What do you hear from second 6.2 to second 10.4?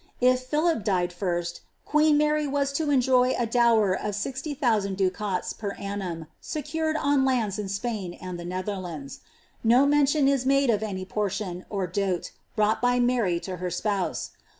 seciued on hndi ■ Spain and the Netherlands. No mention